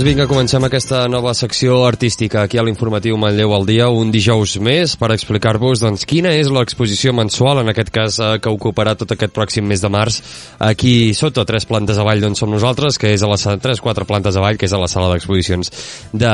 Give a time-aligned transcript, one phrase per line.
[0.00, 4.54] Doncs vinga, comencem aquesta nova secció artística aquí a l'informatiu Manlleu al dia, un dijous
[4.64, 9.12] més, per explicar-vos doncs, quina és l'exposició mensual, en aquest cas eh, que ocuparà tot
[9.12, 10.22] aquest pròxim mes de març,
[10.64, 14.06] aquí sota, tres plantes avall d'on som nosaltres, que és a la sala, tres, quatre
[14.08, 15.68] plantes avall, que és a la sala d'exposicions
[16.16, 16.32] de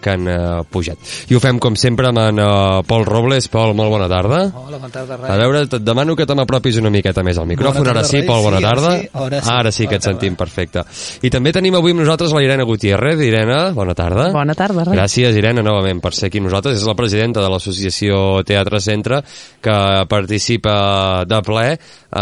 [0.00, 1.12] Can eh, Puget.
[1.28, 2.48] I ho fem, com sempre, amb en eh,
[2.88, 3.50] Pol Robles.
[3.52, 4.40] Pol, molt bona tarda.
[4.62, 7.84] Hola, bona tarda, A veure, et demano que te m'apropis una miqueta més al micròfon.
[7.84, 8.30] Bona Ara tarda, sí, Rai.
[8.32, 8.96] Pol, bona Sí, ara tarda.
[8.96, 9.54] sí, ara sí.
[9.58, 10.16] Ara sí que et tarda.
[10.16, 10.88] sentim, perfecte.
[11.20, 13.01] I també tenim avui amb nosaltres la Irene Gutiérrez.
[13.10, 14.28] Irene, bona tarda.
[14.32, 14.94] Bona tarda, Rai.
[14.96, 16.78] Gràcies, Irene, novament, per ser aquí amb nosaltres.
[16.78, 19.22] És la presidenta de l'associació Teatre Centre,
[19.62, 19.76] que
[20.10, 21.64] participa de ple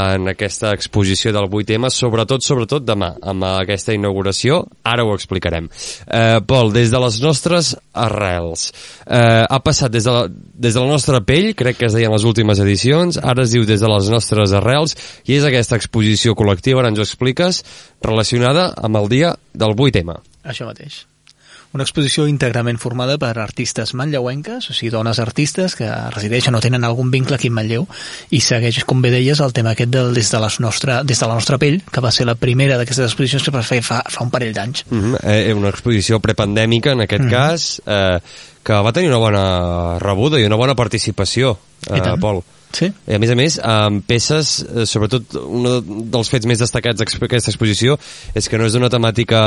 [0.00, 4.62] en aquesta exposició del 8 temes, sobretot, sobretot demà, amb aquesta inauguració.
[4.86, 5.68] Ara ho explicarem.
[6.06, 8.70] Eh, Pol, des de les nostres arrels,
[9.06, 12.08] eh, ha passat des de, la, des de la nostra pell, crec que es deia
[12.08, 15.76] en les últimes edicions, ara es diu des de les nostres arrels, i és aquesta
[15.76, 17.64] exposició col·lectiva, ara ens ho expliques,
[18.00, 20.29] relacionada amb el dia del 8M.
[20.44, 21.04] Això mateix.
[21.70, 26.82] Una exposició íntegrament formada per artistes manlleuenques, o sigui, dones artistes que resideixen o tenen
[26.86, 27.86] algun vincle aquí en Manlleu,
[28.34, 31.28] i segueix, com bé deies, el tema aquest del, des, de les nostra, des de
[31.30, 34.26] la nostra pell, que va ser la primera d'aquestes exposicions que va fer fa, fa
[34.26, 34.84] un parell d'anys.
[34.90, 35.18] Mm -hmm.
[35.22, 37.30] eh, una exposició prepandèmica, en aquest mm -hmm.
[37.30, 38.18] cas, eh,
[38.64, 42.16] que va tenir una bona rebuda i una bona participació, eh.
[42.20, 42.42] Pol.
[42.72, 42.86] Sí?
[42.86, 47.50] I a més a més, amb peces, eh, sobretot un dels fets més destacats d'aquesta
[47.50, 47.96] exposició
[48.34, 49.40] és que no és d'una temàtica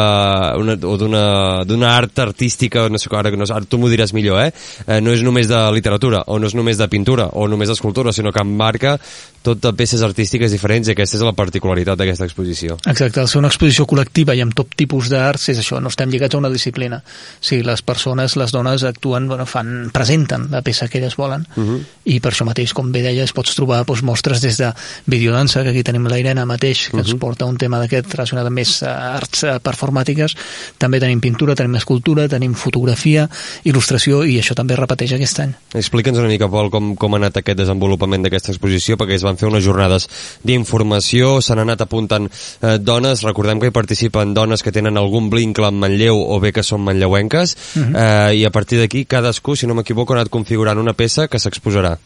[0.60, 4.52] una, o d'una art artística, no sé, ara, no, ara tu m'ho diràs millor, eh?
[4.88, 5.00] eh?
[5.04, 8.34] No és només de literatura, o no és només de pintura, o només d'escultura, sinó
[8.34, 8.98] que embarca
[9.44, 12.78] tot de peces artístiques diferents i aquesta és la particularitat d'aquesta exposició.
[12.88, 16.12] Exacte, al ser una exposició col·lectiva i amb tot tipus d'arts és això, no estem
[16.12, 17.02] lligats a una disciplina.
[17.04, 21.44] O sigui, les persones, les dones actuen, bueno, fan, presenten la peça que elles volen
[21.56, 21.80] Uh -huh.
[22.06, 24.72] i per això mateix, com bé deies, pots trobar doncs, mostres des de
[25.06, 27.06] videodansa, que aquí tenim la Irene mateix, que uh -huh.
[27.08, 30.36] ens porta un tema d'aquest relacionat amb més uh, arts uh, performàtiques,
[30.78, 33.30] també tenim pintura, tenim escultura, tenim fotografia,
[33.64, 35.54] il·lustració, i això també repeteix aquest any.
[35.74, 39.38] Explica'ns una mica, Pol, com, com ha anat aquest desenvolupament d'aquesta exposició, perquè es van
[39.38, 40.08] fer unes jornades
[40.44, 45.70] d'informació, s'han anat apuntant eh, dones, recordem que hi participen dones que tenen algun vincle
[45.70, 48.32] amb Manlleu o bé que són manlleuenques, uh -huh.
[48.32, 51.40] eh, i a partir d'aquí cadascú, si no m'equivoco, ha anat configurant una peça que
[51.40, 51.98] s'exposarà.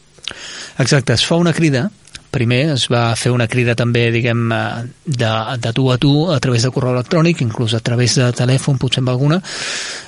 [0.77, 1.89] Exacte, es fa una crida
[2.31, 4.61] primer es va fer una crida també, diguem, eh,
[5.05, 5.31] de,
[5.63, 9.01] de tu a tu a través de correu electrònic, inclús a través de telèfon, potser
[9.03, 9.41] amb alguna.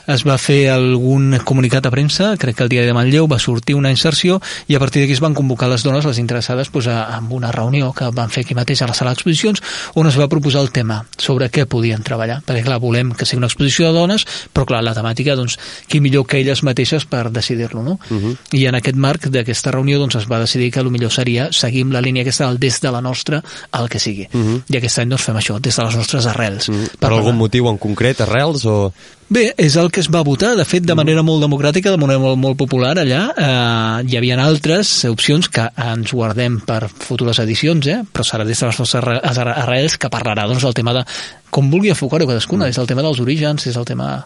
[0.10, 3.76] Es va fer algun comunicat a premsa, crec que el diari de Manlleu va sortir
[3.78, 7.16] una inserció i a partir d'aquí es van convocar les dones, les interessades, doncs, a,
[7.18, 9.62] amb una reunió que van fer aquí mateix a la sala d'exposicions,
[9.96, 12.42] on es va proposar el tema sobre què podien treballar.
[12.46, 16.02] Perquè, clar, volem que sigui una exposició de dones, però, clar, la temàtica, doncs, qui
[16.02, 18.00] millor que elles mateixes per decidir-lo, no?
[18.10, 18.38] Uh -huh.
[18.54, 21.84] I en aquest marc d'aquesta reunió doncs, es va decidir que el millor seria seguir
[21.84, 24.28] amb la línia aquesta del des de la nostra al que sigui.
[24.34, 24.62] Uh -huh.
[24.68, 26.70] I aquest any doncs, fem això, des de les nostres arrels.
[26.70, 26.90] Uh -huh.
[26.90, 28.92] Per, per algun motiu en concret, arrels o...?
[29.30, 32.18] Bé, és el que es va votar, de fet, de manera molt democràtica, de manera
[32.18, 33.30] molt, molt popular allà.
[33.38, 38.02] Eh, hi havia altres opcions que ens guardem per futures edicions, eh?
[38.12, 41.06] però serà des de les nostres arre- arrels que parlarà doncs, del tema de
[41.52, 44.26] com vulgui enfocar-ho cadascuna, des del tema dels orígens, des del tema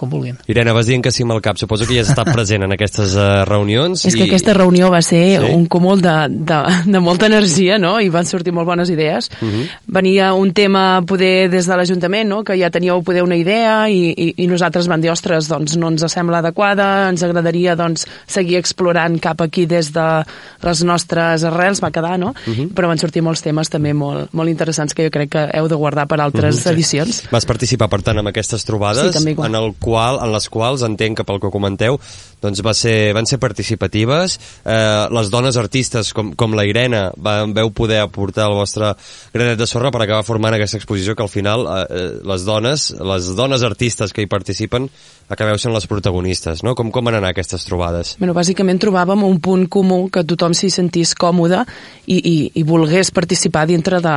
[0.00, 0.38] com vulguin.
[0.50, 1.58] Irene, vas dient que sí amb el cap.
[1.60, 4.06] Suposo que ja has estat present en aquestes uh, reunions.
[4.08, 5.52] És que aquesta reunió va ser Sí?
[5.52, 7.98] un cúmul de, de, de molta energia, no?
[8.00, 9.30] I van sortir molt bones idees.
[9.40, 9.66] Uh -huh.
[9.86, 12.42] Venia un tema poder des de l'Ajuntament, no?
[12.44, 15.88] Que ja teníeu poder una idea i, i, i nosaltres van dir, ostres, doncs no
[15.88, 20.24] ens sembla adequada, ens agradaria doncs seguir explorant cap aquí des de
[20.62, 22.34] les nostres arrels, va quedar, no?
[22.46, 22.68] Uh -huh.
[22.74, 25.74] Però van sortir molts temes també molt, molt interessants que jo crec que heu de
[25.74, 26.72] guardar per altres uh -huh.
[26.72, 27.22] edicions.
[27.30, 29.48] Vas participar, per tant, en aquestes trobades, Sí, també, igual.
[29.48, 31.98] en, el qual, en les quals entenc que pel que comenteu
[32.40, 34.38] doncs va ser, van ser participatives.
[34.64, 38.94] Eh, les dones artistes, com, com la Irene, van, veu poder aportar el vostre
[39.34, 42.90] granet de sorra per acabar formant aquesta exposició que al final eh, eh, les dones,
[43.12, 44.88] les dones artistes que hi participen
[45.30, 46.74] acabeu sent les protagonistes, no?
[46.74, 48.16] Com, com van anar aquestes trobades?
[48.18, 51.62] Bueno, bàsicament trobàvem un punt comú que tothom s'hi sentís còmode
[52.06, 54.16] i, i, i volgués participar dintre de,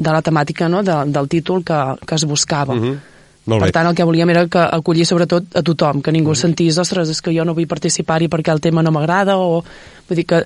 [0.00, 0.84] de la temàtica no?
[0.86, 2.74] de, del títol que, que es buscava.
[2.74, 2.98] Uh -huh.
[3.46, 3.72] Molt per bé.
[3.72, 7.22] tant, el que volíem era que acollir sobretot a tothom, que ningú sentís, ostres, és
[7.24, 9.62] que jo no vull participar-hi perquè el tema no m'agrada, o...
[10.08, 10.42] Vull dir que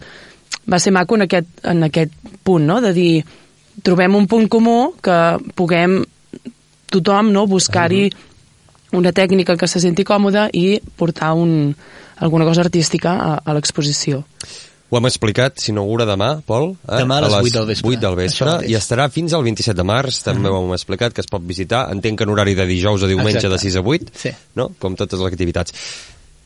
[0.70, 2.12] va ser maco en aquest, en aquest
[2.44, 3.24] punt, no?, de dir,
[3.82, 5.18] trobem un punt comú que
[5.58, 6.04] puguem
[6.92, 8.06] tothom no, buscar-hi
[8.94, 11.74] una tècnica que se senti còmoda i portar un,
[12.22, 14.22] alguna cosa artística a, a l'exposició.
[14.94, 16.68] Ho hem explicat, s'inaugura demà, Pol.
[16.86, 17.00] Eh?
[17.00, 17.96] Demà a les vuit del vespre.
[17.96, 21.24] 8 del vespre, i estarà fins al 27 de març, també ho hem explicat, que
[21.24, 23.56] es pot visitar, entenc que en horari de dijous a diumenge Exacte.
[23.56, 24.30] de 6 a 8, Sí.
[24.54, 24.68] no?
[24.78, 25.74] com totes les activitats.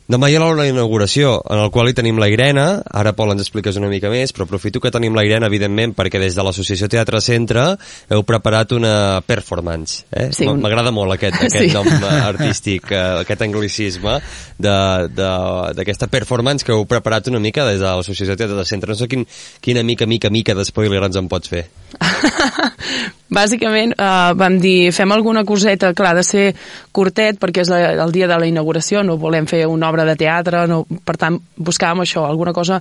[0.08, 2.62] Demà hi ha la inauguració, en el qual hi tenim la Irene,
[2.96, 6.16] ara Pol ens expliques una mica més, però aprofito que tenim la Irene, evidentment, perquè
[6.22, 7.64] des de l'Associació Teatre Centre
[8.08, 10.06] heu preparat una performance.
[10.08, 10.30] Eh?
[10.32, 11.74] Sí, M'agrada molt aquest, aquest Sí.
[11.76, 14.16] nom eh, artístic, eh, aquest anglicisme
[14.56, 18.88] de- de- d'aquesta performance que heu preparat una mica des de l'Associació Teatre Centre.
[18.96, 19.26] No sé quin,
[19.60, 21.66] quina mica, mica, mica d'espoiler ens en pots fer.
[23.28, 26.44] Bàsicament eh, vam dir, fem alguna coseta, clar, de ser
[26.92, 30.16] curtet perquè és la, el dia de la inauguració, no volem fer una obra de
[30.16, 32.80] teatre, no, per tant buscàvem això, alguna cosa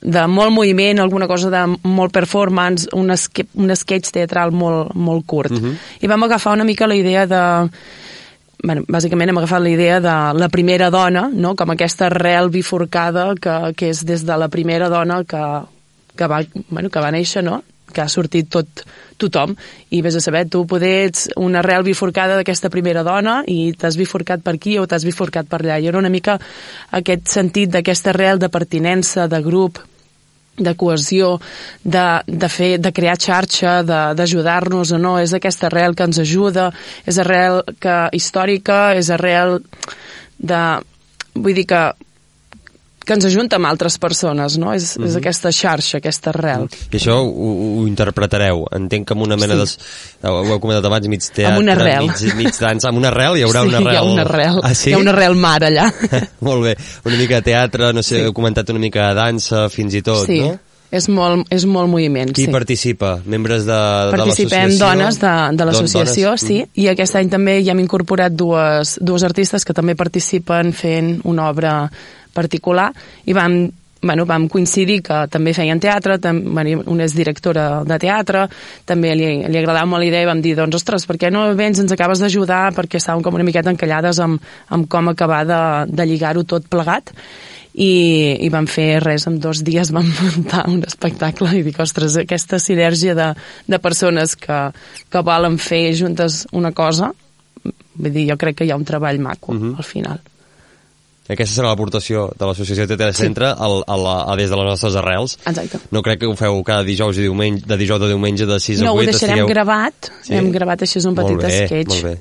[0.00, 5.26] de molt moviment, alguna cosa de molt performance, un, esque, un sketch teatral molt, molt
[5.26, 5.52] curt.
[5.52, 5.74] Uh -huh.
[6.00, 7.70] I vam agafar una mica la idea de
[8.62, 11.54] bueno, bàsicament hem agafat la idea de la primera dona, no?
[11.54, 15.42] com aquesta arrel bifurcada que, que és des de la primera dona que,
[16.16, 17.62] que, va, bueno, que va néixer, no?
[17.92, 18.84] Que ha sortit tot,
[19.18, 19.54] tothom,
[19.90, 23.98] i vés a saber, tu poder ets una arrel bifurcada d'aquesta primera dona i t'has
[23.98, 25.78] bifurcat per aquí o t'has bifurcat per allà.
[25.78, 26.38] I era una mica
[26.94, 29.80] aquest sentit d'aquesta arrel de pertinença, de grup,
[30.58, 31.38] de cohesió,
[31.84, 36.68] de, de, fer, de crear xarxa, d'ajudar-nos o no, és aquesta arrel que ens ajuda,
[37.06, 39.60] és arrel que, històrica, és arrel
[40.38, 40.62] de...
[41.38, 41.82] Vull dir que
[43.08, 44.74] que ens ajunta amb altres persones, no?
[44.76, 46.66] És, és aquesta xarxa, aquesta arrel.
[46.92, 48.66] I això ho, ho interpretareu.
[48.76, 49.80] Entenc que amb una mena Sí.
[50.20, 50.28] de...
[50.28, 52.06] Ho heu comentat abans, mig teatre, Amb una arrel.
[52.12, 53.40] mig, mig dansa, amb una arrel?
[53.40, 53.94] Hi haurà sí, una arrel?
[53.94, 54.60] hi ha una arrel.
[54.62, 54.90] Ah, sí?
[54.90, 55.88] Hi ha una arrel mar allà.
[56.46, 56.76] Molt bé.
[57.08, 58.24] Una mica de teatre, no sé, Sí.
[58.28, 60.58] heu comentat una mica de dansa, fins i tot, sí, no?
[60.90, 62.30] és molt, és molt moviment.
[62.32, 62.50] Qui sí.
[62.50, 63.18] participa?
[63.28, 64.86] Membres de, de Participem l'associació?
[64.86, 69.66] dones de, de l'associació, sí, i aquest any també hi hem incorporat dues, dues artistes
[69.68, 71.74] que també participen fent una obra
[72.34, 72.92] particular
[73.26, 73.60] i vam
[74.00, 78.44] bueno, vam coincidir que també feien teatre, tam, bueno, una és directora de teatre,
[78.86, 81.48] també li, li agradava molt la idea i vam dir, doncs, ostres, per què no
[81.58, 85.60] vens, ens acabes d'ajudar, perquè estàvem com una miqueta encallades amb, amb com acabar de,
[85.90, 87.10] de lligar-ho tot plegat
[87.74, 92.16] i, i vam fer res, en dos dies vam muntar un espectacle i dic, ostres,
[92.22, 93.32] aquesta sinergia de,
[93.66, 94.62] de persones que,
[95.10, 97.12] que volen fer juntes una cosa,
[97.98, 99.74] vull dir, jo crec que hi ha un treball maco Mhm.
[99.76, 100.20] al final.
[101.28, 103.12] Aquesta serà l'aportació de l'associació Sí.
[103.22, 105.38] Centre al, a la, a des de les nostres arrels.
[105.44, 105.78] Exacte.
[105.92, 108.80] No crec que ho feu cada dijous i diumenge, de dijous a diumenge de 6
[108.80, 109.10] No, a ho 8.
[109.12, 109.48] deixarem estigueu...
[109.48, 110.34] gravat, Sí?
[110.34, 111.88] hem gravat així un petit molt bé, sketch.
[111.88, 112.18] Molt bé.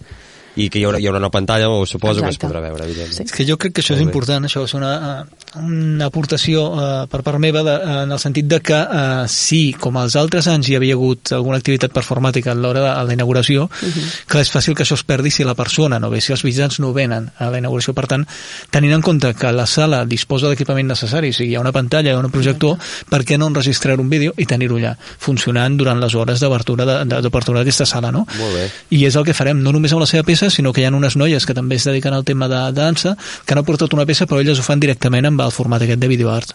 [0.58, 2.48] I que hi haurà, hi haurà una pantalla, o suposo que es Exacte.
[2.48, 3.14] podrà veure, evidentment.
[3.16, 3.24] Sí.
[3.24, 4.12] És que jo crec que això és Molt bé.
[4.12, 8.20] important, això és una, eh, una aportació uh, per part meva de, uh, en el
[8.20, 12.52] sentit de que uh, sí, com els altres anys hi havia hagut alguna activitat performàtica
[12.52, 14.26] a l'hora de la inauguració, uh -huh.
[14.28, 16.80] que és fàcil que això es perdi si la persona no ve, si els visitants
[16.80, 17.94] no venen a la inauguració.
[17.94, 18.26] Per tant,
[18.72, 22.10] tenint en compte que la sala disposa d'equipament necessari, o sigui, hi ha una pantalla,
[22.12, 22.78] hi ha un projector,
[23.10, 27.06] per què no enregistrar un vídeo i tenir-ho allà, funcionant durant les hores d'obertura de-
[27.06, 28.26] de- d'obertura d'aquesta sala, no?
[28.38, 28.72] Molt bé.
[28.90, 30.90] i és el que farem, no només amb la seva peça, sinó que hi ha
[30.90, 34.06] unes noies que també es dediquen al tema de, de dansa, que han aportat una
[34.06, 36.54] peça, però elles ho fan directament amb el format aquest de videoart,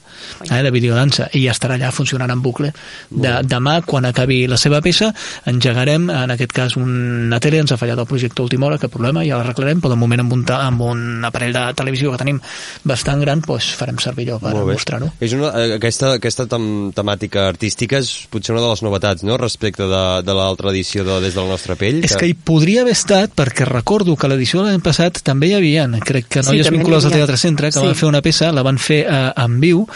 [0.50, 2.72] eh, de videodansa, i ja estarà allà funcionant en bucle.
[3.10, 5.12] De, demà, quan acabi la seva peça,
[5.46, 8.92] engegarem, en aquest cas, una tele, ens ha fallat el projecte a última hora, cap
[8.92, 12.40] problema, ja l'arreglarem, però de moment amb un, amb un aparell de televisió que tenim
[12.84, 15.12] bastant gran, doncs farem servir allò per mostrar-ho.
[15.20, 19.36] És una, eh, aquesta, aquesta tem temàtica artística és potser una de les novetats, no?,
[19.40, 22.00] respecte de, de l'altra edició de Des del nostre pell.
[22.04, 25.55] És que hi podria haver estat, perquè recordo que l'edició de l'any passat també hi
[25.55, 27.12] havia, crec que Sí, noies n'hi vinculades al.
[27.12, 27.84] Teatre Centre, que Sí.
[27.86, 29.86] van fer una peça, la van fer eh, en viu,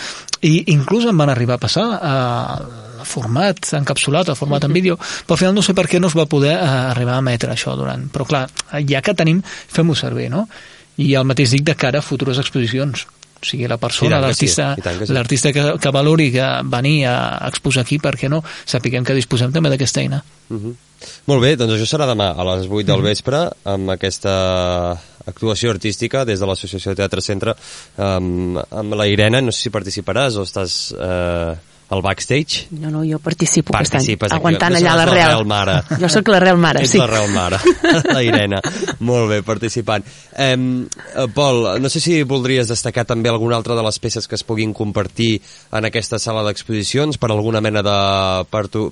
[0.47, 2.16] i inclús em van arribar a passar a
[3.06, 6.16] format encapsulat, a format en vídeo, però al final no sé per què no es
[6.18, 8.09] va poder eh, arribar a emetre això durant...
[8.12, 8.47] Però clar,
[8.88, 10.47] ja que tenim, fem-ho servir, no?
[10.99, 13.06] I el mateix dic de cara a futures exposicions.
[13.37, 15.12] O sigui, la persona, sí, l'artista tant que sí.
[15.12, 17.16] l'artista que, que valori que venir a
[17.50, 18.40] exposar aquí, per què no?
[18.64, 20.23] Sapiguem que disposem també d'aquesta eina.
[20.49, 20.75] Uh -huh.
[21.28, 26.25] Molt bé, doncs això serà demà a les 8 del vespre amb aquesta actuació artística
[26.25, 27.56] des de l'Associació de Teatre Centre
[27.97, 31.54] amb, amb la Irene, no sé si participaràs o estàs eh,
[31.88, 35.23] al backstage No, no, jo participo Participes aquest any, aguantant no allà seràs l'arrel.
[35.23, 35.76] l'arrel mare.
[36.00, 36.99] Jo sóc l'arrel mare, Ets sí.
[36.99, 37.61] l'arrel mare,
[38.16, 38.61] la Irene.
[39.07, 40.05] Molt bé, participant.
[40.37, 40.57] Eh,
[41.35, 44.73] Pol, no sé si voldries destacar també alguna altra de les peces que es puguin
[44.75, 45.40] compartir
[45.73, 47.97] en aquesta sala d'exposicions per alguna mena de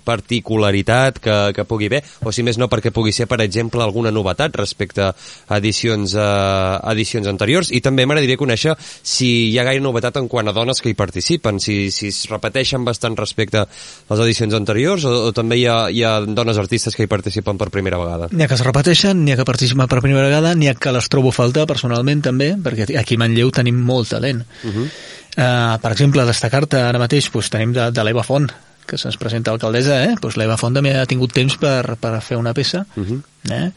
[0.04, 4.12] particularitat que, que pugui haver, o si més no perquè pugui ser, per exemple, alguna
[4.14, 7.70] novetat respecte a edicions, eh, edicions anteriors.
[7.74, 10.98] I també m'agradaria conèixer si hi ha gaire novetat en quant a dones que hi
[10.98, 13.66] participen, si, si es repeteixen bastant respecte a
[14.10, 17.58] les edicions anteriors o, o també hi ha, hi ha dones artistes que hi participen
[17.60, 18.28] per primera vegada.
[18.32, 20.92] N'hi ha que es repeteixen, n'hi ha que participen per primera vegada, n'hi ha que
[20.94, 24.44] les trobo a faltar personalment també, perquè aquí a Manlleu tenim molt talent.
[24.62, 24.86] Uh -huh.
[24.86, 28.50] uh, per exemple, destacar-te ara mateix, doncs, tenim de, de l'Eva Font,
[28.86, 30.14] que se'ns presenta alcaldessa, eh?
[30.20, 33.22] doncs l'Eva Font també ha tingut temps per, per fer una peça, uh -huh.
[33.50, 33.70] eh?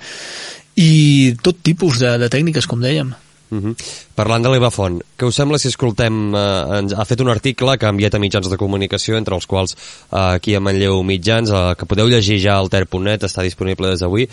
[0.76, 3.14] i tot tipus de, de tècniques, com dèiem.
[3.50, 3.76] Uh -huh.
[4.16, 6.36] Parlant de l'Eva Font, què us sembla si escoltem...
[6.36, 9.46] Eh, ens ha fet un article que ha enviat a mitjans de comunicació, entre els
[9.46, 9.74] quals
[10.12, 14.00] eh, aquí a Manlleu Mitjans, eh, que podeu llegir ja al ter.net, està disponible des
[14.00, 14.28] d'avui,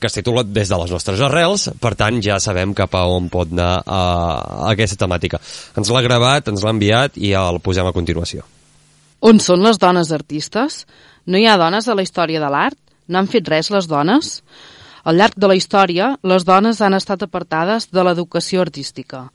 [0.00, 3.28] que es titula Des de les nostres arrels, per tant ja sabem cap a on
[3.28, 5.40] pot anar eh, aquesta temàtica.
[5.76, 8.42] Ens l'ha gravat, ens l'ha enviat i el posem a continuació.
[9.20, 10.86] On són les dones artistes?
[11.26, 12.78] No hi ha dones a la història de l'art?
[13.08, 14.40] No han fet res les dones?
[15.04, 19.28] Al llarg de la història, les dones han estat apartades de l'educació artística.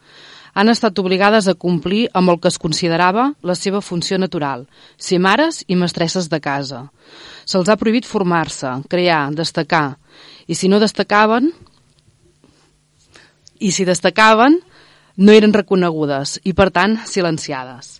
[0.55, 4.67] Han estat obligades a complir amb el que es considerava la seva funció natural,
[4.97, 6.85] ser mares i mestresses de casa.
[7.43, 9.97] Se'ls ha prohibit formar-se, crear, destacar,
[10.47, 11.51] i si no destacaven,
[13.59, 14.61] i si destacaven,
[15.17, 17.99] no eren reconegudes i, per tant, silenciades.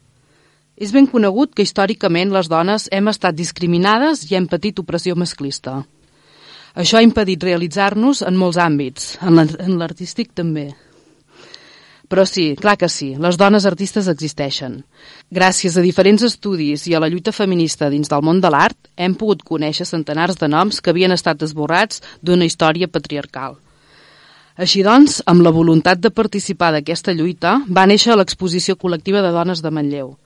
[0.76, 5.84] És ben conegut que històricament les dones hem estat discriminades i hem patit opressió masclista.
[6.76, 10.74] Això ha impedit realitzar-nos en molts àmbits, en l'artístic també.
[12.12, 14.82] Però sí, clar que sí, les dones artistes existeixen.
[15.34, 19.16] Gràcies a diferents estudis i a la lluita feminista dins del món de l'art, hem
[19.16, 23.56] pogut conèixer centenars de noms que havien estat esborrats d'una història patriarcal.
[24.56, 29.64] Així doncs, amb la voluntat de participar d'aquesta lluita, va néixer l'exposició col·lectiva de dones
[29.64, 30.14] de Manlleu–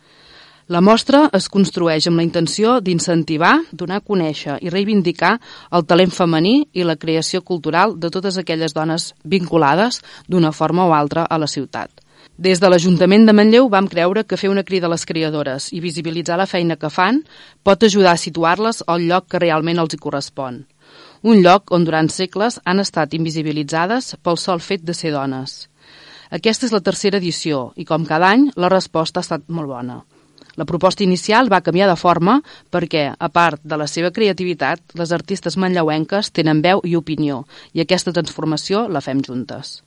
[0.70, 5.32] la mostra es construeix amb la intenció d'incentivar, donar a conèixer i reivindicar
[5.74, 9.98] el talent femení i la creació cultural de totes aquelles dones vinculades
[10.28, 11.90] d'una forma o altra a la ciutat.
[12.38, 15.82] Des de l'Ajuntament de Manlleu vam creure que fer una crida a les creadores i
[15.82, 17.24] visibilitzar la feina que fan
[17.64, 20.62] pot ajudar a situar-les al lloc que realment els hi correspon.
[21.24, 25.66] Un lloc on durant segles han estat invisibilitzades pel sol fet de ser dones.
[26.30, 30.04] Aquesta és la tercera edició i, com cada any, la resposta ha estat molt bona.
[30.60, 32.34] La proposta inicial va canviar de forma
[32.74, 37.80] perquè, a part de la seva creativitat, les artistes manlleuenques tenen veu i opinió, i
[37.80, 39.78] aquesta transformació la fem juntes.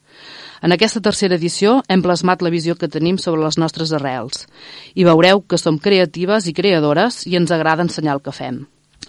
[0.65, 4.47] En aquesta tercera edició hem plasmat la visió que tenim sobre les nostres arrels
[4.95, 8.63] i veureu que som creatives i creadores i ens agrada ensenyar el que fem.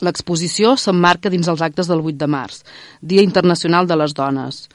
[0.04, 2.60] L'exposició s'emmarca dins els actes del 8 de març,
[3.00, 4.66] Dia Internacional de les Dones,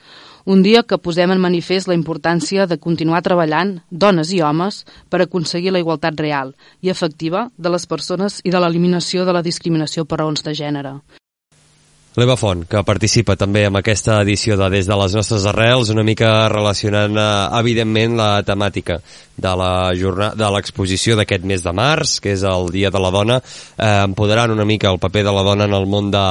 [0.44, 5.22] un dia que posem en manifest la importància de continuar treballant, dones i homes, per
[5.22, 10.04] aconseguir la igualtat real i efectiva de les persones i de l'eliminació de la discriminació
[10.04, 10.98] per raons de gènere.
[12.18, 16.02] L'Eva Font, que participa també en aquesta edició de Des de les nostres arrels, una
[16.02, 18.96] mica relacionant, eh, evidentment, la temàtica
[19.38, 19.70] de la
[20.34, 24.50] de l'exposició d'aquest mes de març, que és el Dia de la Dona, eh, empoderant
[24.50, 26.26] una mica el paper de la dona en el món de,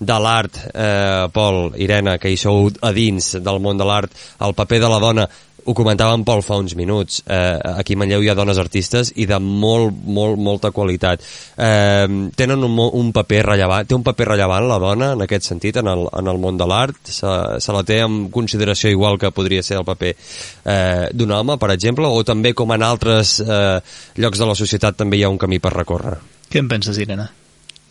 [0.00, 4.10] de l'art, eh, Pol, Irene, que hi sou a dins del món de l'art,
[4.40, 5.28] el paper de la dona
[5.64, 9.12] ho comentava en Pol fa uns minuts, eh, aquí a Manlleu hi ha dones artistes
[9.16, 11.22] i de molt, molt, molta qualitat.
[11.56, 15.78] Eh, tenen un, un paper rellevant, té un paper rellevant la dona en aquest sentit,
[15.82, 16.98] en el, en el món de l'art?
[17.04, 21.58] Se, se la té en consideració igual que podria ser el paper eh, d'un home,
[21.58, 23.78] per exemple, o també com en altres eh,
[24.18, 26.18] llocs de la societat també hi ha un camí per recórrer?
[26.52, 27.30] Què en penses, Irene?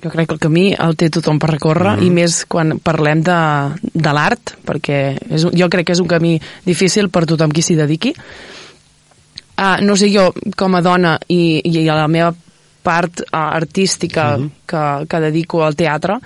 [0.01, 2.05] Jo crec que el camí el té tothom per recórrer mm -hmm.
[2.05, 3.39] i més quan parlem de,
[3.93, 7.75] de l'art, perquè és, jo crec que és un camí difícil per tothom qui s'hi
[7.75, 8.15] dediqui.
[9.57, 12.33] Uh, no sé, jo com a dona i, i a la meva
[12.81, 14.49] part uh, artística mm -hmm.
[14.65, 16.17] que, que dedico al teatre,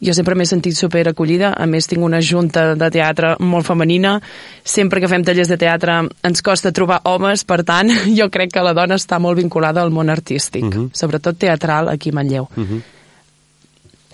[0.00, 4.20] jo sempre m'he sentit super acollida, a més tinc una junta de teatre molt femenina,
[4.62, 8.62] sempre que fem tallers de teatre ens costa trobar homes, per tant, jo crec que
[8.62, 10.90] la dona està molt vinculada al món artístic, uh -huh.
[10.92, 12.48] sobretot teatral aquí a Manlleu.
[12.56, 12.82] Uh -huh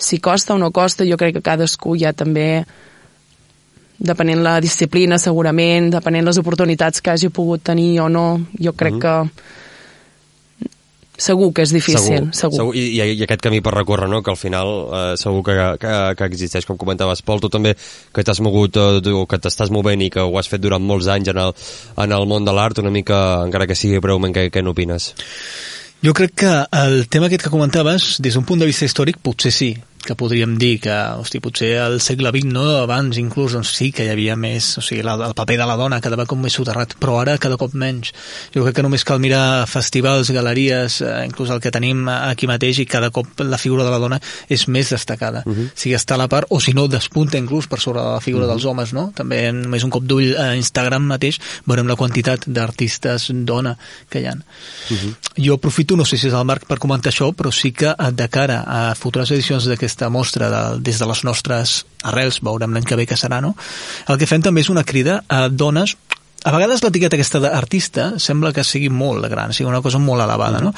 [0.02, 2.64] si costa o no costa, jo crec que cadascú ja també
[4.02, 8.94] depenent la disciplina segurament, depenent les oportunitats que hagi pogut tenir o no, jo crec
[8.94, 9.30] mm -hmm.
[9.30, 9.60] que
[11.22, 12.34] segur que és difícil, segur.
[12.34, 12.56] segur.
[12.56, 12.76] segur.
[12.76, 16.24] I, I aquest camí per recórrer, no?, que al final eh, segur que, que, que
[16.24, 17.76] existeix, com comentaves, Pol, tu també
[18.12, 21.28] que t'has mogut, eh, que t'estàs movent i que ho has fet durant molts anys
[21.28, 21.54] en el,
[21.96, 25.14] en el món de l'art, una mica, encara que sigui breument, què, què n'opines?
[26.02, 29.52] Jo crec que el tema aquest que comentaves, des d'un punt de vista històric, potser
[29.54, 33.90] sí, que podríem dir que, hosti, potser al segle XX, no, abans inclús, doncs sí
[33.94, 36.56] que hi havia més, o sigui, la, el paper de la dona quedava com més
[36.58, 38.12] soterrat, però ara cada cop menys.
[38.54, 42.82] Jo crec que només cal mirar festivals, galeries, eh, inclús el que tenim aquí mateix,
[42.82, 44.20] i cada cop la figura de la dona
[44.52, 45.44] és més destacada.
[45.46, 45.66] Uh -huh.
[45.70, 48.44] O sigui, està a la part, o si no, despunta inclús per sobre la figura
[48.44, 48.52] uh -huh.
[48.54, 49.12] dels homes, no?
[49.14, 53.76] També només un cop d'ull a Instagram mateix veurem la quantitat d'artistes dona
[54.08, 54.34] que hi ha.
[54.34, 55.14] Uh -huh.
[55.36, 58.12] Jo aprofito, no sé si és el marc per comentar això, però sí que eh,
[58.12, 62.72] de cara a futures edicions d'aquest aquesta mostra de, des de les nostres arrels, veurem
[62.72, 63.52] l'any que ve que serà, no?
[64.08, 65.96] El que fem també és una crida a dones
[66.42, 70.58] a vegades l'etiqueta aquesta d'artista sembla que sigui molt gran, sigui una cosa molt elevada,
[70.64, 70.72] no?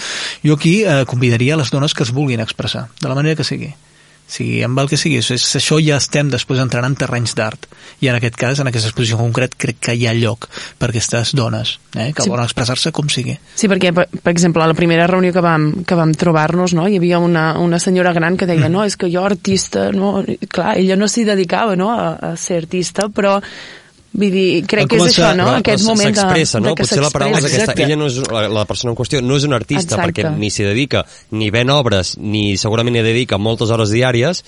[0.44, 3.46] Jo aquí eh, convidaria a les dones que es vulguin expressar, de la manera que
[3.48, 3.70] sigui
[4.26, 7.66] sigui, amb el que sigui, és, això ja estem després entrant en terrenys d'art.
[8.00, 11.34] I en aquest cas, en aquesta exposició concret, crec que hi ha lloc per aquestes
[11.36, 12.30] dones, eh, que Sí.
[12.30, 13.36] volen expressar-se com sigui.
[13.54, 16.88] Sí, perquè, per, per exemple, a la primera reunió que vam, que vam trobar-nos, no,
[16.88, 20.78] hi havia una, una senyora gran que deia, no, és que jo artista, no, clar,
[20.78, 23.40] ella no s'hi dedicava, no, a, a ser artista, però
[24.14, 25.48] Vull dir, crec que és això, no?
[25.48, 26.68] Però- Aquest moment de, s'expressa, no?
[26.70, 27.74] de que Potser la paraula és aquesta.
[27.82, 30.22] Ella no és, la, la persona en qüestió no és una artista Exacte.
[30.22, 31.02] perquè ni s'hi dedica,
[31.34, 34.44] ni ven obres, ni segurament hi dedica moltes hores diàries,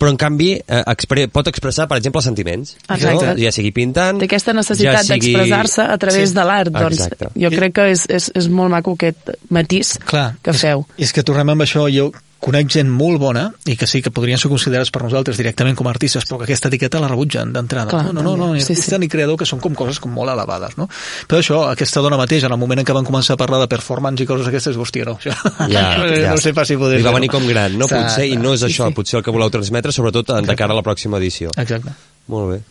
[0.00, 2.72] però en canvi eh, expre pot expressar, per exemple, sentiments.
[2.88, 3.26] Exacte.
[3.26, 3.34] No?
[3.36, 4.16] Ja sigui pintant...
[4.22, 5.34] Té aquesta necessitat ja sigui...
[5.34, 6.34] d'expressar-se a través Sí.
[6.40, 7.28] de l'art, doncs Exacte.
[7.36, 10.86] jo crec que és, és, és molt maco aquest matís Clar, que és, feu.
[10.96, 12.08] És que tornem amb això, jo
[12.40, 15.86] conec gent molt bona i que sí que podrien ser considerats per nosaltres directament com
[15.88, 18.02] a artistes, però que aquesta etiqueta la rebutgen d'entrada.
[18.08, 19.00] No, no, no, no, ni Sí, artista sí.
[19.02, 20.88] ni creador, que són com coses com molt elevades, no?
[21.28, 23.68] Però això, aquesta dona mateix, en el moment en què van començar a parlar de
[23.68, 25.36] performance i coses aquestes, hòstia, no, això,
[25.68, 26.30] Ja, ja.
[26.32, 27.84] no sé pas si poder Li va venir com gran, no?
[27.84, 28.08] Exacte.
[28.08, 28.94] Potser, i no és Sí, això, sí.
[28.96, 31.52] potser el que voleu transmetre, sobretot de cara a la pròxima edició.
[31.60, 31.92] Exacte.
[32.32, 32.62] Molt bé.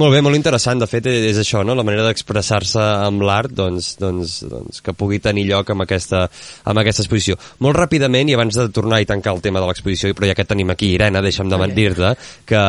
[0.00, 0.80] Molt bé, molt interessant.
[0.80, 1.74] De fet, és això, no?
[1.78, 6.26] La manera d'expressar-se amb l'art, doncs, doncs, doncs, que pugui tenir lloc amb aquesta,
[6.70, 7.38] amb aquesta exposició.
[7.64, 10.48] Molt ràpidament, i abans de tornar i tancar el tema de l'exposició, però ja que
[10.48, 12.14] tenim aquí, Irene, deixa'm de dir-te
[12.48, 12.60] que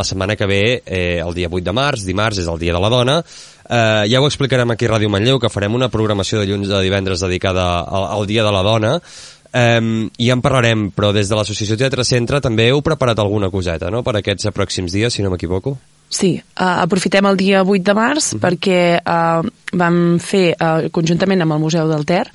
[0.00, 2.80] la setmana que ve, eh, el dia 8 de març, dimarts, és el Dia de
[2.80, 3.18] la Dona,
[3.68, 6.80] eh, ja ho explicarem aquí a Ràdio Manlleu, que farem una programació de dilluns a
[6.80, 8.98] divendres dedicada al, al Dia de la Dona,
[9.50, 13.90] Um, i en parlarem, però des de l'Associació Teatre Centre també heu preparat alguna coseta,
[13.90, 15.74] no?, per aquests pròxims dies, si no m'equivoco.
[16.10, 18.40] Sí, uh, aprofitem el dia 8 de març Mhm.
[18.42, 19.46] perquè uh,
[19.78, 22.26] vam fer, uh, conjuntament amb el Museu del Ter,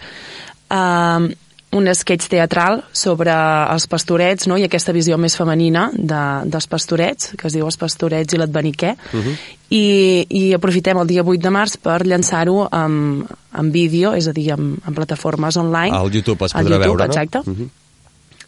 [0.72, 1.28] uh,
[1.76, 3.34] un sketch teatral sobre
[3.74, 4.56] els pastorets no?
[4.58, 8.96] i aquesta visió més femenina de, dels pastorets, que es diu Els pastorets i l'adveniquer,
[8.96, 9.24] uh Mhm.
[9.28, 9.38] -huh.
[9.70, 13.26] I, i aprofitem el dia 8 de març per llançar-ho en,
[13.58, 15.90] en vídeo, és a dir, en, en plataformes online.
[15.92, 17.14] Al YouTube es podrà YouTube, veure, no?
[17.14, 17.40] exacte.
[17.46, 17.70] Mhm.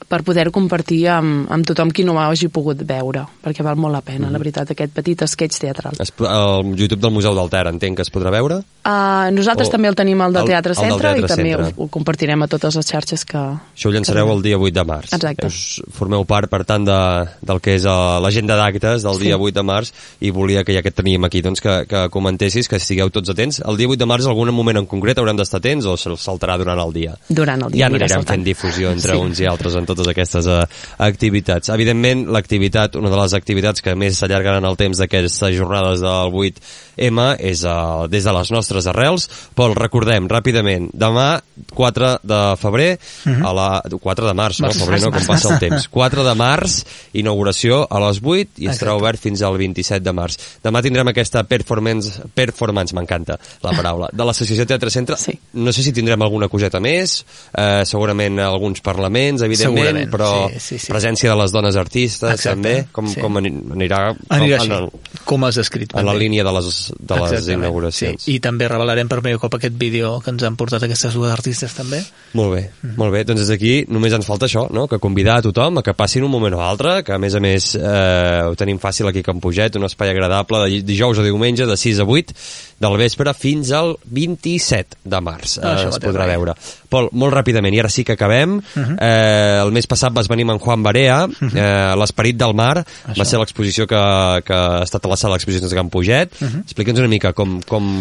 [0.08, 3.92] Per poder compartir amb, amb tothom qui no ho hagi pogut veure, perquè val molt
[3.94, 4.32] la pena, Mhm.
[4.32, 5.94] la veritat, aquest petit sketch teatral.
[6.00, 8.62] Es, el YouTube del Museu del Ter entenc que es podrà veure?
[8.88, 11.50] Uh, nosaltres O- també el tenim al de el- Teatre el Centre Teatre i també
[11.52, 11.74] Centre.
[11.76, 13.38] ho, ho compartirem a totes les xarxes que...
[13.38, 15.12] Això ho llançareu el dia 8 de març.
[15.12, 15.46] Exacte.
[15.48, 19.42] Us formeu part, per tant, de, del que és uh, l'agenda d'actes del dia Sí.
[19.42, 19.92] 8 de març
[20.22, 23.30] i volia que ja que et teníem aquí, doncs que, que comentessis, que estigueu tots
[23.30, 23.60] atents.
[23.68, 26.58] El dia 8 de març, algun moment en concret, haurem d'estar atents o se'l saltarà
[26.58, 27.18] durant el dia?
[27.28, 27.90] Durant el dia.
[27.90, 29.20] ja anirem fent difusió entre Sí.
[29.20, 30.62] uns i altres en totes aquestes uh,
[31.04, 31.72] activitats.
[31.74, 37.24] Evidentment, l'activitat, una de les activitats que més s'allargaran el temps d'aquestes jornades del 8M
[37.50, 39.28] és uh, des de les nostres arrels.
[39.58, 41.30] Pol, recordem ràpidament, demà
[41.74, 42.92] 4 de febrer
[43.26, 43.70] a la...
[43.98, 44.72] 4 de març, no?
[44.76, 45.88] Febrer no, com passa el temps.
[45.92, 46.80] 4 de març,
[47.18, 49.02] inauguració a les 8 i estarà Exacte.
[49.02, 50.38] obert fins al 27 de març.
[50.64, 55.18] Demà tindrem aquesta performance, performance m'encanta la paraula, de l'Associació Teatre Centre.
[55.22, 55.34] Sí.
[55.58, 57.20] No sé si tindrem alguna coseta més,
[57.54, 60.92] eh, segurament alguns parlaments, evidentment, Segurament, però sí, sí, sí.
[60.92, 63.20] presència de les dones artistes Exacte, també, com, sí.
[63.22, 65.96] com ani- anirà, Anirà en, així, el, com has descrit.
[65.96, 66.66] en la línia de les,
[67.00, 68.24] de les Exactament, inauguracions.
[68.24, 68.36] Sí.
[68.36, 71.74] I també revelarem per primer cop aquest vídeo que ens han portat aquestes dues artistes
[71.74, 72.02] també.
[72.34, 72.64] Molt bé,
[72.98, 73.24] molt bé.
[73.24, 74.88] Doncs des d'aquí només ens falta això, no?
[74.88, 77.40] que convidar a tothom a que passin un moment o altre, que a més a
[77.40, 81.24] més eh, ho tenim fàcil aquí a Can Puget, un espai agradable de dijous o
[81.24, 82.34] diumenge de 6 a 8
[82.80, 85.58] del vespre fins al 27 de març.
[85.64, 86.54] Ah, Eh, es podrà veure.
[86.90, 88.58] Pol, molt ràpidament, i ara sí que acabem.
[88.76, 88.98] Mhm.
[89.02, 92.82] eh, el mes passat vas venir amb en Juan Barea, eh, l'Esperit del Mar,
[93.18, 94.04] va ser l'exposició que,
[94.48, 96.40] que ha estat a la sala d'exposicions de Can Puget.
[96.42, 96.66] Mhm.
[96.68, 97.92] Explica'ns una mica com, com,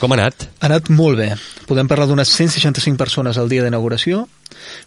[0.00, 0.48] com ha anat.
[0.60, 1.32] Ha anat molt bé.
[1.70, 4.26] Podem parlar d'unes 165 persones al dia d'inauguració.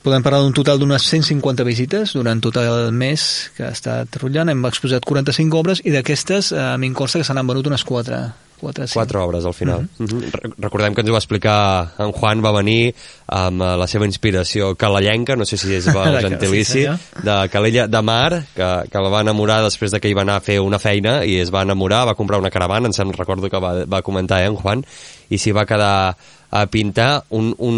[0.03, 4.49] Podem parlar d'un total d'unes 150 visites durant tot el mes que ha estat rotllant.
[4.49, 7.67] Hem exposat 45 obres i d'aquestes eh, a mi em consta que se n'han venut
[7.67, 8.23] unes 4.
[8.63, 9.81] 4, Quatre obres al final.
[9.97, 10.31] Mm -hmm.
[10.31, 12.95] Re Recordem que ens ho va explicar en Juan, va venir
[13.27, 16.86] amb eh, la seva inspiració calallenca, no sé si és Cal- gentilici,
[17.23, 20.38] de Calella de Mar, que, que la va enamorar després de que hi va anar
[20.38, 23.49] a fer una feina i es va enamorar, va comprar una caravana, em sembla, recordo
[23.49, 24.86] que va, va comentar eh, en Juan,
[25.29, 26.15] i s'hi va quedar
[26.53, 27.77] a pintar un, un,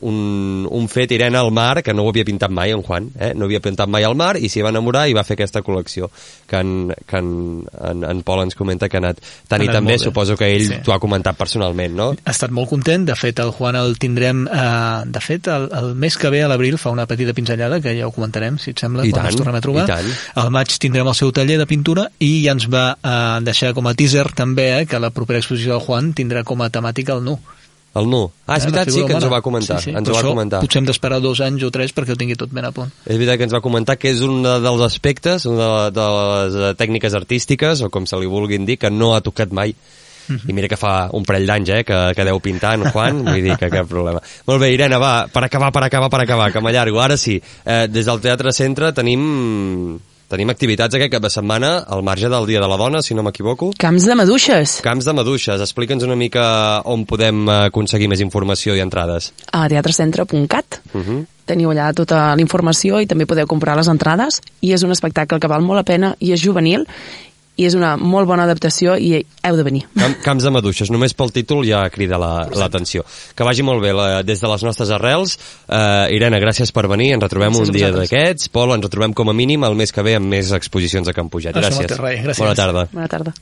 [0.00, 3.30] un, un fet Irene al mar que no ho havia pintat mai en Juan eh?
[3.38, 6.08] no havia pintat mai al mar i s'hi va enamorar i va fer aquesta col·lecció
[6.50, 7.28] que en, que en,
[7.78, 10.50] en, en Pol ens comenta que ha anat tant Ha i anat també suposo que
[10.56, 10.80] ell Sí.
[10.84, 12.08] t'ho ha comentat personalment, no?
[12.26, 15.94] Ha estat molt content, de fet el Juan el tindrem eh, de fet el, el
[15.94, 18.82] mes que ve a l'abril fa una petita pinzellada que ja ho comentarem si et
[18.82, 19.86] sembla I quan tant, ens tornem a trobar
[20.42, 23.86] al maig tindrem el seu taller de pintura i ja ens va eh, deixar com
[23.86, 27.24] a teaser també eh, que la propera exposició del Juan tindrà com a temàtica el
[27.30, 27.38] nu
[27.96, 28.30] El nu.
[28.46, 29.78] Ah, és Eh, veritat, sí, que ens ho va comentar.
[29.80, 29.96] sí, sí.
[29.96, 30.60] Ens ho va això comentar.
[30.60, 33.16] potser hem d'esperar dos anys o tres perquè ho tingui tot ben a punt És
[33.16, 37.14] veritat que ens va comentar que és un dels aspectes, una de, les eh, tècniques
[37.14, 39.74] artístiques, o com se li vulguin dir, que no ha tocat mai
[40.46, 43.40] i mira que fa un parell d'anys eh, que, que deu pintar en Juan, vull
[43.42, 44.20] dir que cap problema.
[44.46, 47.00] Molt bé, Irene, va, per acabar, per acabar, per acabar, que m'allargo.
[47.00, 49.98] Ara sí, eh, des del Teatre Centre tenim
[50.28, 53.24] tenim activitats aquest cap de setmana al marge del Dia de la Dona, si no
[53.26, 53.72] m'equivoco.
[53.80, 54.78] Camps de maduixes.
[54.84, 55.64] Camps de maduixes.
[55.64, 56.44] Explica'ns una mica
[56.84, 59.32] on podem eh, aconseguir més informació i entrades.
[59.52, 60.80] A teatrecentre.cat.
[60.92, 61.24] Uh -huh.
[61.48, 65.40] Teniu allà tota la informació i també podeu comprar les entrades i és un espectacle
[65.40, 66.84] que val molt la pena i és juvenil
[67.58, 69.82] i és una molt bona adaptació i heu de venir.
[69.98, 73.02] Camp, camps de maduixes, només pel títol ja crida l'atenció.
[73.02, 75.36] La, que vagi molt bé la, des de les nostres arrels.
[75.66, 78.52] Uh, Irene, gràcies per venir, ens retrobem Gràcies un dia d'aquests.
[78.54, 81.32] Pol, ens retrobem com a mínim el mes que ve amb més exposicions a Camp
[81.34, 81.58] Pujat.
[81.58, 81.90] Això Gràcies.
[81.90, 82.44] no té res, gràcies.
[82.46, 82.88] Bona tarda.
[82.94, 83.36] Bona tarda.